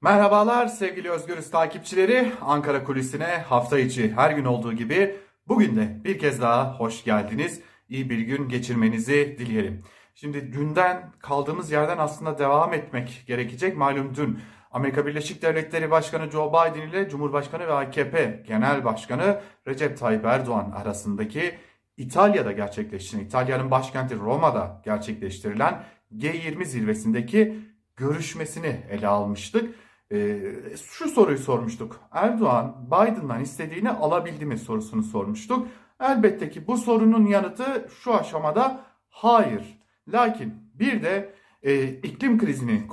Merhabalar 0.00 0.66
sevgili 0.66 1.10
Özgürüz 1.10 1.50
takipçileri. 1.50 2.32
Ankara 2.40 2.84
Kulisi'ne 2.84 3.44
hafta 3.48 3.78
içi 3.78 4.12
her 4.12 4.30
gün 4.30 4.44
olduğu 4.44 4.72
gibi 4.72 5.16
bugün 5.48 5.76
de 5.76 6.04
bir 6.04 6.18
kez 6.18 6.40
daha 6.40 6.78
hoş 6.78 7.04
geldiniz. 7.04 7.60
İyi 7.88 8.10
bir 8.10 8.18
gün 8.18 8.48
geçirmenizi 8.48 9.36
dileyelim. 9.38 9.84
Şimdi 10.14 10.52
dünden 10.52 11.12
kaldığımız 11.18 11.70
yerden 11.70 11.98
aslında 11.98 12.38
devam 12.38 12.74
etmek 12.74 13.24
gerekecek. 13.26 13.76
Malum 13.76 14.14
dün 14.14 14.38
Amerika 14.70 15.06
Birleşik 15.06 15.42
Devletleri 15.42 15.90
Başkanı 15.90 16.30
Joe 16.30 16.52
Biden 16.52 16.88
ile 16.88 17.08
Cumhurbaşkanı 17.08 17.66
ve 17.66 17.72
AKP 17.72 18.44
Genel 18.48 18.84
Başkanı 18.84 19.40
Recep 19.66 19.98
Tayyip 19.98 20.24
Erdoğan 20.24 20.70
arasındaki 20.70 21.54
İtalya'da 21.96 22.52
gerçekleştiren, 22.52 23.22
İtalya'nın 23.22 23.70
başkenti 23.70 24.16
Roma'da 24.16 24.82
gerçekleştirilen 24.84 25.84
G20 26.16 26.64
zirvesindeki 26.64 27.58
görüşmesini 27.96 28.80
ele 28.90 29.08
almıştık. 29.08 29.74
Ee, 30.12 30.38
şu 30.84 31.08
soruyu 31.08 31.38
sormuştuk. 31.38 32.00
Erdoğan 32.12 32.86
Biden'dan 32.86 33.40
istediğini 33.40 33.90
alabildi 33.90 34.46
mi 34.46 34.58
sorusunu 34.58 35.02
sormuştuk. 35.02 35.68
Elbette 36.00 36.50
ki 36.50 36.66
bu 36.66 36.76
sorunun 36.76 37.26
yanıtı 37.26 37.88
şu 38.02 38.14
aşamada 38.14 38.84
hayır. 39.08 39.78
Lakin 40.08 40.54
bir 40.74 41.02
de 41.02 41.34
e, 41.62 41.86
iklim 41.88 42.38
krizini 42.38 42.86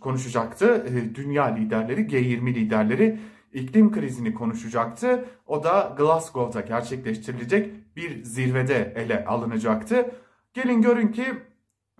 konuşacaktı. 0.00 0.86
E, 0.88 1.14
dünya 1.14 1.44
liderleri, 1.44 2.00
G20 2.00 2.54
liderleri 2.54 3.20
iklim 3.52 3.92
krizini 3.92 4.34
konuşacaktı. 4.34 5.24
O 5.46 5.64
da 5.64 5.94
Glasgow'da 5.98 6.60
gerçekleştirilecek 6.60 7.96
bir 7.96 8.24
zirvede 8.24 8.92
ele 8.96 9.24
alınacaktı. 9.24 10.10
Gelin 10.54 10.82
görün 10.82 11.08
ki 11.08 11.24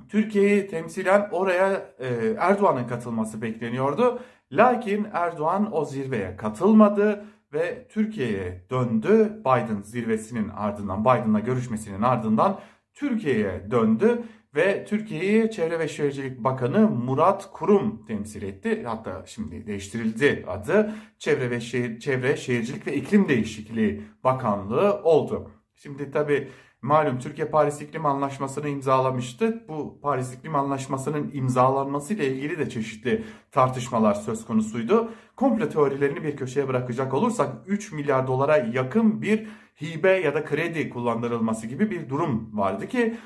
Türkiye'yi 0.09 0.67
temsilen 0.67 1.29
oraya 1.33 1.95
e, 1.99 2.09
Erdoğan'ın 2.39 2.87
katılması 2.87 3.43
bekleniyordu. 3.43 4.21
Lakin 4.53 5.07
Erdoğan 5.13 5.77
o 5.77 5.85
zirveye 5.85 6.37
katılmadı 6.37 7.25
ve 7.53 7.87
Türkiye'ye 7.89 8.65
döndü. 8.71 9.41
Biden 9.41 9.83
zirvesinin 9.83 10.49
ardından, 10.49 11.01
Biden'la 11.01 11.41
görüşmesinin 11.41 12.03
ardından 12.03 12.61
Türkiye'ye 12.95 13.71
döndü 13.71 14.23
ve 14.55 14.85
Türkiye'yi 14.85 15.51
Çevre 15.51 15.79
ve 15.79 15.89
Şehircilik 15.89 16.45
Bakanı 16.45 16.91
Murat 16.91 17.51
Kurum 17.53 18.07
temsil 18.07 18.43
etti. 18.43 18.83
Hatta 18.87 19.23
şimdi 19.27 19.67
değiştirildi 19.67 20.45
adı. 20.49 20.95
Çevre 21.19 21.51
ve 21.51 21.61
Şehir, 21.61 22.01
Çevre, 22.01 22.37
Şehircilik 22.37 22.87
ve 22.87 22.95
İklim 22.95 23.29
Değişikliği 23.29 24.03
Bakanlığı 24.25 25.03
oldu. 25.03 25.51
Şimdi 25.75 26.11
tabii 26.11 26.49
Malum 26.83 27.19
Türkiye 27.19 27.47
Paris 27.49 27.83
İklim 27.83 28.07
Anlaşması'nı 28.07 28.69
imzalamıştı. 28.69 29.65
Bu 29.69 30.01
Paris 30.03 30.35
İklim 30.35 30.55
Anlaşması'nın 30.55 31.31
imzalanması 31.33 32.15
ile 32.15 32.27
ilgili 32.27 32.59
de 32.59 32.71
çeşitli 32.71 33.25
tartışmalar 33.53 34.15
söz 34.15 34.47
konusuydu. 34.47 35.11
Komple 35.37 35.69
teorilerini 35.69 36.23
bir 36.23 36.37
köşeye 36.37 36.69
bırakacak 36.69 37.15
olursak 37.15 37.49
3 37.67 37.93
milyar 37.93 38.27
dolara 38.27 38.57
yakın 38.57 39.23
bir 39.23 39.47
hibe 39.83 40.11
ya 40.11 40.35
da 40.35 40.45
kredi 40.45 40.91
kullandırılması 40.91 41.67
gibi 41.67 41.91
bir 41.91 42.09
durum 42.09 42.51
vardı 42.59 42.89
ki 42.89 43.17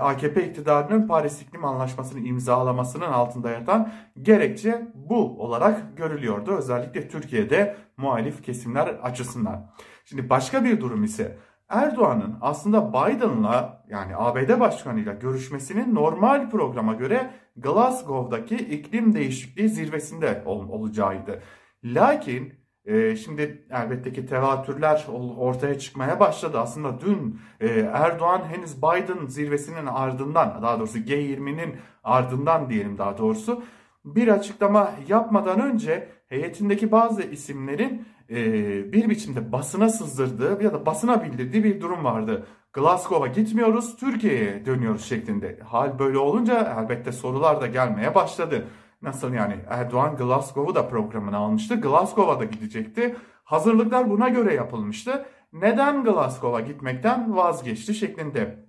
AKP 0.00 0.48
iktidarının 0.48 1.08
Paris 1.08 1.42
İklim 1.42 1.64
Anlaşması'nı 1.64 2.20
imzalamasının 2.20 3.06
altında 3.06 3.50
yatan 3.50 3.92
gerekçe 4.22 4.88
bu 4.94 5.42
olarak 5.42 5.96
görülüyordu. 5.96 6.56
Özellikle 6.56 7.08
Türkiye'de 7.08 7.76
muhalif 7.96 8.42
kesimler 8.42 8.86
açısından. 8.86 9.70
Şimdi 10.04 10.30
başka 10.30 10.64
bir 10.64 10.80
durum 10.80 11.04
ise 11.04 11.38
Erdoğan'ın 11.68 12.38
aslında 12.40 12.88
Biden'la 12.88 13.84
yani 13.88 14.16
ABD 14.16 14.60
başkanıyla 14.60 15.12
görüşmesinin 15.12 15.94
normal 15.94 16.50
programa 16.50 16.94
göre 16.94 17.30
Glasgow'daki 17.56 18.56
iklim 18.56 19.14
değişikliği 19.14 19.68
zirvesinde 19.68 20.42
ol, 20.46 20.68
olacağıydı. 20.68 21.42
Lakin 21.84 22.54
e, 22.84 23.16
şimdi 23.16 23.66
elbette 23.70 24.12
ki 24.12 24.26
tevatürler 24.26 25.06
ortaya 25.38 25.78
çıkmaya 25.78 26.20
başladı. 26.20 26.58
Aslında 26.60 27.00
dün 27.00 27.40
e, 27.60 27.66
Erdoğan 27.80 28.42
henüz 28.44 28.76
Biden 28.76 29.26
zirvesinin 29.26 29.86
ardından 29.86 30.62
daha 30.62 30.78
doğrusu 30.78 30.98
G20'nin 30.98 31.76
ardından 32.04 32.70
diyelim 32.70 32.98
daha 32.98 33.18
doğrusu 33.18 33.62
bir 34.04 34.28
açıklama 34.28 34.90
yapmadan 35.08 35.60
önce 35.60 36.08
heyetindeki 36.26 36.92
bazı 36.92 37.22
isimlerin 37.22 38.06
bir 38.28 39.10
biçimde 39.10 39.52
basına 39.52 39.88
sızdırdığı 39.88 40.62
ya 40.62 40.72
da 40.72 40.86
basına 40.86 41.24
bildirdiği 41.24 41.64
bir 41.64 41.80
durum 41.80 42.04
vardı. 42.04 42.46
Glasgow'a 42.72 43.26
gitmiyoruz, 43.26 43.96
Türkiye'ye 43.96 44.66
dönüyoruz 44.66 45.04
şeklinde. 45.04 45.60
Hal 45.64 45.98
böyle 45.98 46.18
olunca 46.18 46.76
elbette 46.80 47.12
sorular 47.12 47.60
da 47.60 47.66
gelmeye 47.66 48.14
başladı. 48.14 48.66
Nasıl 49.02 49.32
yani 49.32 49.54
Erdoğan 49.68 50.16
Glasgow'u 50.16 50.74
da 50.74 50.88
programına 50.88 51.38
almıştı. 51.38 51.74
Glasgow'a 51.74 52.40
da 52.40 52.44
gidecekti. 52.44 53.16
Hazırlıklar 53.44 54.10
buna 54.10 54.28
göre 54.28 54.54
yapılmıştı. 54.54 55.26
Neden 55.52 56.04
Glasgow'a 56.04 56.60
gitmekten 56.60 57.36
vazgeçti 57.36 57.94
şeklinde. 57.94 58.66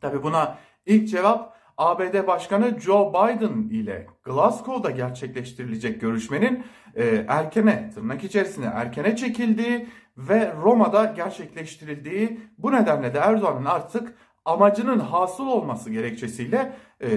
Tabi 0.00 0.22
buna 0.22 0.58
ilk 0.86 1.08
cevap 1.08 1.56
ABD 1.78 2.26
Başkanı 2.26 2.80
Joe 2.80 3.12
Biden 3.12 3.68
ile 3.70 4.06
Glasgow'da 4.24 4.90
gerçekleştirilecek 4.90 6.00
görüşmenin 6.00 6.64
e, 6.94 7.24
erkene, 7.28 7.90
tırnak 7.94 8.24
içerisinde 8.24 8.66
erkene 8.66 9.16
çekildiği 9.16 9.88
ve 10.16 10.52
Roma'da 10.62 11.04
gerçekleştirildiği 11.04 12.40
bu 12.58 12.72
nedenle 12.72 13.14
de 13.14 13.18
Erdoğan'ın 13.18 13.64
artık 13.64 14.14
amacının 14.44 14.98
hasıl 14.98 15.46
olması 15.46 15.90
gerekçesiyle 15.90 16.72
e, 17.00 17.08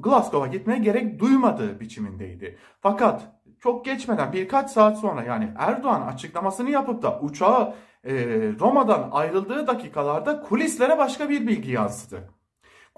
Glasgow'a 0.00 0.46
gitmeye 0.46 0.78
gerek 0.78 1.18
duymadığı 1.18 1.80
biçimindeydi. 1.80 2.58
Fakat 2.80 3.22
çok 3.58 3.84
geçmeden 3.84 4.32
birkaç 4.32 4.70
saat 4.70 4.98
sonra 4.98 5.22
yani 5.22 5.52
Erdoğan 5.58 6.06
açıklamasını 6.06 6.70
yapıp 6.70 7.02
da 7.02 7.20
uçağı 7.20 7.74
e, 8.04 8.14
Roma'dan 8.60 9.08
ayrıldığı 9.12 9.66
dakikalarda 9.66 10.40
kulislere 10.40 10.98
başka 10.98 11.28
bir 11.28 11.46
bilgi 11.46 11.70
yansıdı. 11.70 12.35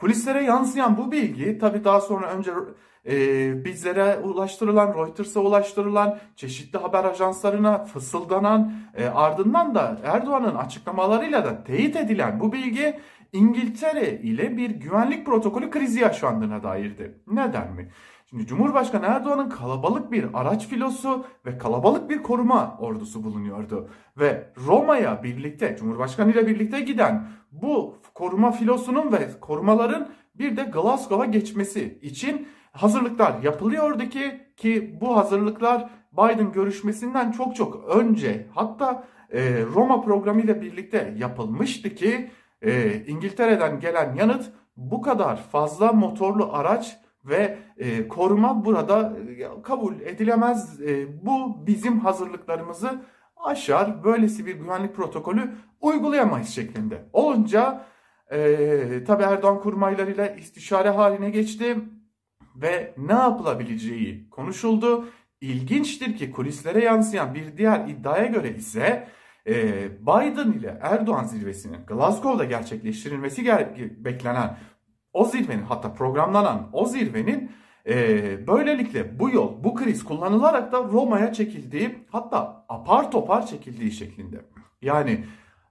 Kulislere 0.00 0.44
yansıyan 0.44 0.96
bu 0.96 1.12
bilgi 1.12 1.58
tabii 1.58 1.84
daha 1.84 2.00
sonra 2.00 2.30
önce 2.30 2.52
e, 3.06 3.64
bizlere 3.64 4.18
ulaştırılan, 4.18 4.94
Reuters'a 4.94 5.40
ulaştırılan, 5.40 6.18
çeşitli 6.36 6.78
haber 6.78 7.04
ajanslarına 7.04 7.84
fısıldanan 7.84 8.72
e, 8.96 9.06
ardından 9.06 9.74
da 9.74 9.98
Erdoğan'ın 10.04 10.54
açıklamalarıyla 10.54 11.44
da 11.44 11.64
teyit 11.64 11.96
edilen 11.96 12.40
bu 12.40 12.52
bilgi 12.52 13.00
İngiltere 13.32 14.10
ile 14.10 14.56
bir 14.56 14.70
güvenlik 14.70 15.26
protokolü 15.26 15.70
krizi 15.70 16.00
yaşandığına 16.00 16.62
dairdi. 16.62 17.14
Neden 17.26 17.72
mi? 17.72 17.88
Şimdi 18.30 18.46
Cumhurbaşkanı 18.46 19.06
Erdoğan'ın 19.06 19.48
kalabalık 19.48 20.12
bir 20.12 20.26
araç 20.34 20.66
filosu 20.66 21.24
ve 21.46 21.58
kalabalık 21.58 22.10
bir 22.10 22.22
koruma 22.22 22.76
ordusu 22.80 23.24
bulunuyordu. 23.24 23.88
Ve 24.18 24.52
Roma'ya 24.66 25.22
birlikte, 25.22 25.76
Cumhurbaşkanı 25.78 26.32
ile 26.32 26.46
birlikte 26.46 26.80
giden 26.80 27.28
bu 27.52 27.96
koruma 28.14 28.52
filosunun 28.52 29.12
ve 29.12 29.40
korumaların 29.40 30.08
bir 30.34 30.56
de 30.56 30.62
Glasgow'a 30.62 31.24
geçmesi 31.24 31.98
için 32.02 32.48
hazırlıklar 32.72 33.42
yapılıyordu 33.42 34.08
ki 34.08 34.40
ki 34.56 34.98
bu 35.00 35.16
hazırlıklar 35.16 35.90
Biden 36.12 36.52
görüşmesinden 36.52 37.32
çok 37.32 37.56
çok 37.56 37.84
önce 37.96 38.46
hatta 38.54 39.04
e, 39.32 39.62
Roma 39.74 40.00
programı 40.02 40.40
ile 40.40 40.60
birlikte 40.60 41.14
yapılmıştı 41.18 41.94
ki 41.94 42.30
e, 42.62 43.02
İngiltere'den 43.06 43.80
gelen 43.80 44.14
yanıt 44.14 44.52
bu 44.76 45.02
kadar 45.02 45.36
fazla 45.36 45.92
motorlu 45.92 46.52
araç 46.52 46.98
ve 47.24 47.58
e, 47.78 48.08
koruma 48.08 48.64
burada 48.64 49.16
e, 49.38 49.62
kabul 49.62 50.00
edilemez. 50.00 50.80
E, 50.82 51.06
bu 51.26 51.66
bizim 51.66 52.00
hazırlıklarımızı 52.00 53.02
aşar. 53.36 54.04
Böylesi 54.04 54.46
bir 54.46 54.54
güvenlik 54.54 54.96
protokolü 54.96 55.50
uygulayamayız 55.80 56.48
şeklinde. 56.48 57.04
Olunca 57.12 57.84
e, 58.30 59.04
tabi 59.06 59.22
Erdoğan 59.22 59.60
kurmaylarıyla 59.60 60.26
istişare 60.26 60.90
haline 60.90 61.30
geçti 61.30 61.76
ve 62.56 62.94
ne 62.98 63.12
yapılabileceği 63.12 64.30
konuşuldu. 64.30 65.08
İlginçtir 65.40 66.16
ki 66.16 66.30
kulislere 66.30 66.84
yansıyan 66.84 67.34
bir 67.34 67.56
diğer 67.56 67.88
iddiaya 67.88 68.26
göre 68.26 68.50
ise 68.50 69.08
e, 69.46 69.54
Biden 70.02 70.52
ile 70.52 70.78
Erdoğan 70.82 71.24
zirvesinin 71.24 71.86
Glasgow'da 71.86 72.44
gerçekleştirilmesi 72.44 73.44
beklenen 74.04 74.56
o 75.12 75.24
zirvenin 75.24 75.62
hatta 75.62 75.94
programlanan 75.94 76.68
o 76.72 76.86
zirvenin 76.86 77.50
e, 77.88 78.46
böylelikle 78.46 79.18
bu 79.18 79.30
yol, 79.30 79.64
bu 79.64 79.74
kriz 79.74 80.04
kullanılarak 80.04 80.72
da 80.72 80.84
Roma'ya 80.84 81.32
çekildiği 81.32 81.98
hatta 82.10 82.64
apar 82.68 83.10
topar 83.10 83.46
çekildiği 83.46 83.92
şeklinde. 83.92 84.44
Yani 84.82 85.24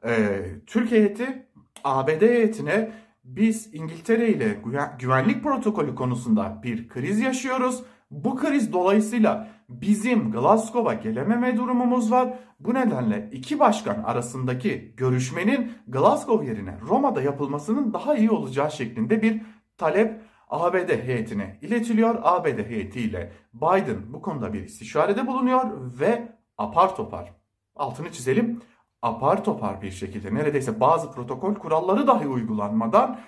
e, 0.06 0.44
Türk 0.66 0.92
heyeti 0.92 1.48
ABD 1.84 2.22
heyetine 2.22 2.92
biz 3.24 3.74
İngiltere 3.74 4.30
ile 4.30 4.62
güvenlik 5.00 5.44
protokolü 5.44 5.96
konusunda 5.96 6.60
bir 6.64 6.90
kriz 6.90 7.20
yaşıyoruz. 7.20 7.84
Bu 8.12 8.36
kriz 8.36 8.74
dolayısıyla 8.74 9.48
bizim 9.70 10.32
Glasgow'a 10.32 10.94
gelememe 10.94 11.58
durumumuz 11.58 12.12
var. 12.12 12.34
Bu 12.60 12.74
nedenle 12.74 13.30
iki 13.32 13.60
başkan 13.60 14.04
arasındaki 14.04 14.94
görüşmenin 14.98 15.72
Glasgow 15.88 16.46
yerine 16.46 16.80
Roma'da 16.82 17.22
yapılmasının 17.22 17.94
daha 17.94 18.16
iyi 18.16 18.32
olacağı 18.32 18.72
şeklinde 18.72 19.22
bir 19.22 19.42
talep 19.78 20.22
ABD 20.50 20.90
heyetine 20.90 21.60
iletiliyor. 21.62 22.16
ABD 22.22 22.60
heyetiyle 22.70 23.32
Biden 23.54 24.14
bu 24.14 24.22
konuda 24.22 24.54
bir 24.54 24.64
istişarede 24.64 25.28
bulunuyor 25.28 25.64
ve 26.00 26.38
apar 26.58 26.96
topar 26.96 27.34
altını 27.76 28.12
çizelim 28.12 28.62
apar 29.02 29.44
topar 29.44 29.82
bir 29.82 29.92
şekilde 29.92 30.36
neredeyse 30.36 30.80
bazı 30.80 31.12
protokol 31.12 31.56
kuralları 31.56 32.08
dahi 32.08 32.28
uygulanmadan 32.28 33.20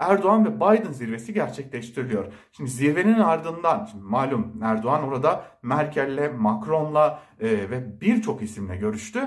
Erdoğan 0.00 0.44
ve 0.44 0.56
Biden 0.56 0.92
zirvesi 0.92 1.34
gerçekleştiriliyor. 1.34 2.32
Şimdi 2.52 2.70
zirvenin 2.70 3.18
ardından 3.18 3.84
şimdi 3.84 4.04
malum 4.04 4.60
Erdoğan 4.62 5.02
orada 5.02 5.44
Merkel'le, 5.62 6.32
Macron'la 6.38 7.22
e, 7.40 7.48
ve 7.70 8.00
birçok 8.00 8.42
isimle 8.42 8.76
görüştü. 8.76 9.20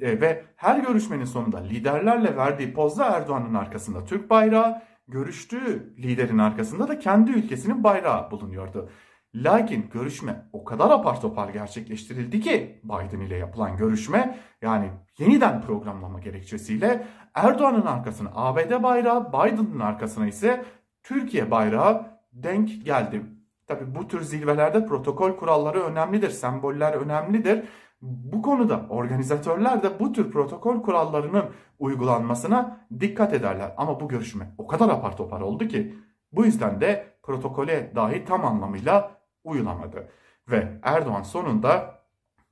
E, 0.00 0.20
ve 0.20 0.44
her 0.56 0.78
görüşmenin 0.78 1.24
sonunda 1.24 1.58
liderlerle 1.58 2.36
verdiği 2.36 2.72
pozda 2.72 3.04
Erdoğan'ın 3.04 3.54
arkasında 3.54 4.04
Türk 4.04 4.30
bayrağı, 4.30 4.82
görüştüğü 5.08 5.94
liderin 5.98 6.38
arkasında 6.38 6.88
da 6.88 6.98
kendi 6.98 7.30
ülkesinin 7.30 7.84
bayrağı 7.84 8.30
bulunuyordu. 8.30 8.90
Lakin 9.36 9.90
görüşme 9.92 10.48
o 10.52 10.64
kadar 10.64 10.90
apar 10.90 11.20
topar 11.20 11.48
gerçekleştirildi 11.48 12.40
ki 12.40 12.80
Biden 12.84 13.20
ile 13.20 13.36
yapılan 13.36 13.76
görüşme 13.76 14.38
yani 14.62 14.90
yeniden 15.18 15.62
programlama 15.62 16.20
gerekçesiyle 16.20 17.06
Erdoğan'ın 17.34 17.86
arkasına 17.86 18.30
ABD 18.34 18.82
bayrağı, 18.82 19.28
Biden'ın 19.28 19.80
arkasına 19.80 20.26
ise 20.26 20.64
Türkiye 21.02 21.50
bayrağı 21.50 22.06
denk 22.32 22.84
geldi. 22.84 23.22
Tabi 23.66 23.94
bu 23.94 24.08
tür 24.08 24.20
zirvelerde 24.20 24.86
protokol 24.86 25.36
kuralları 25.36 25.80
önemlidir, 25.82 26.30
semboller 26.30 26.92
önemlidir. 26.92 27.64
Bu 28.02 28.42
konuda 28.42 28.86
organizatörler 28.88 29.82
de 29.82 30.00
bu 30.00 30.12
tür 30.12 30.30
protokol 30.30 30.82
kurallarının 30.82 31.44
uygulanmasına 31.78 32.86
dikkat 33.00 33.32
ederler. 33.34 33.74
Ama 33.76 34.00
bu 34.00 34.08
görüşme 34.08 34.54
o 34.58 34.66
kadar 34.66 34.88
apar 34.88 35.16
topar 35.16 35.40
oldu 35.40 35.68
ki 35.68 35.94
bu 36.32 36.44
yüzden 36.44 36.80
de 36.80 37.06
protokole 37.22 37.92
dahi 37.94 38.24
tam 38.24 38.44
anlamıyla 38.44 39.15
uyulamadı. 39.46 40.08
Ve 40.50 40.78
Erdoğan 40.82 41.22
sonunda 41.22 42.02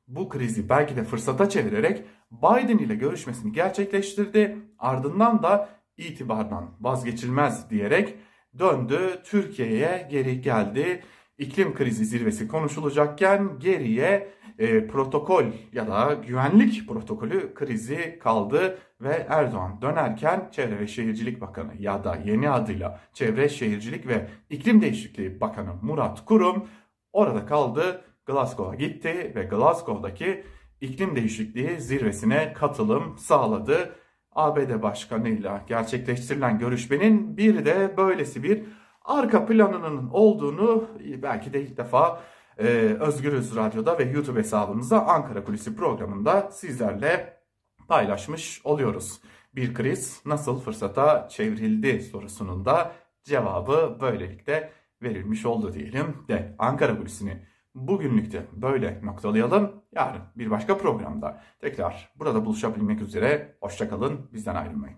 bu 0.08 0.28
krizi 0.28 0.68
belki 0.68 0.96
de 0.96 1.04
fırsata 1.04 1.48
çevirerek 1.48 2.02
Biden 2.30 2.78
ile 2.78 2.94
görüşmesini 2.94 3.52
gerçekleştirdi. 3.52 4.58
Ardından 4.78 5.42
da 5.42 5.68
itibardan 5.96 6.70
vazgeçilmez 6.80 7.70
diyerek 7.70 8.14
döndü 8.58 9.20
Türkiye'ye 9.24 10.08
geri 10.10 10.40
geldi. 10.40 11.02
İklim 11.38 11.74
krizi 11.74 12.04
zirvesi 12.04 12.48
konuşulacakken 12.48 13.58
geriye 13.58 14.34
e, 14.58 14.86
protokol 14.86 15.44
ya 15.72 15.86
da 15.86 16.14
güvenlik 16.26 16.88
protokolü 16.88 17.54
krizi 17.54 18.18
kaldı 18.22 18.78
ve 19.00 19.26
Erdoğan 19.28 19.82
dönerken 19.82 20.48
Çevre 20.52 20.78
ve 20.78 20.86
Şehircilik 20.86 21.40
Bakanı 21.40 21.72
ya 21.78 22.04
da 22.04 22.18
yeni 22.24 22.50
adıyla 22.50 23.00
Çevre 23.12 23.48
Şehircilik 23.48 24.06
ve 24.06 24.28
İklim 24.50 24.82
Değişikliği 24.82 25.40
Bakanı 25.40 25.70
Murat 25.82 26.24
Kurum 26.24 26.68
orada 27.14 27.46
kaldı. 27.46 28.04
Glasgow'a 28.26 28.74
gitti 28.74 29.32
ve 29.36 29.42
Glasgow'daki 29.44 30.44
iklim 30.80 31.16
değişikliği 31.16 31.80
zirvesine 31.80 32.52
katılım 32.52 33.18
sağladı. 33.18 33.96
ABD 34.32 34.82
başkanıyla 34.82 35.62
gerçekleştirilen 35.66 36.58
görüşmenin 36.58 37.36
bir 37.36 37.64
de 37.64 37.96
böylesi 37.96 38.42
bir 38.42 38.64
arka 39.04 39.46
planının 39.46 40.10
olduğunu 40.12 40.88
belki 41.22 41.52
de 41.52 41.62
ilk 41.62 41.76
defa 41.76 42.20
e, 42.58 42.66
Özgürüz 43.00 43.56
Radyo'da 43.56 43.98
ve 43.98 44.04
YouTube 44.04 44.38
hesabımızda 44.38 45.06
Ankara 45.06 45.44
Kulisi 45.44 45.76
programında 45.76 46.50
sizlerle 46.50 47.40
paylaşmış 47.88 48.60
oluyoruz. 48.64 49.20
Bir 49.54 49.74
kriz 49.74 50.22
nasıl 50.26 50.60
fırsata 50.60 51.28
çevrildi 51.28 52.02
sorusunun 52.02 52.64
da 52.64 52.92
cevabı 53.24 53.98
böylelikle 54.00 54.72
verilmiş 55.04 55.46
oldu 55.46 55.72
diyelim 55.72 56.16
de 56.28 56.54
Ankara 56.58 56.98
Kulisi'ni 56.98 57.46
bugünlükte 57.74 58.46
böyle 58.52 59.00
noktalayalım. 59.02 59.72
Yarın 59.92 60.22
bir 60.36 60.50
başka 60.50 60.78
programda 60.78 61.40
tekrar 61.60 62.12
burada 62.16 62.44
buluşabilmek 62.44 63.00
üzere. 63.00 63.56
Hoşçakalın 63.60 64.30
bizden 64.32 64.54
ayrılmayın. 64.54 64.92